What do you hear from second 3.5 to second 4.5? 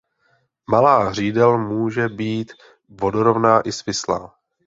i svislá.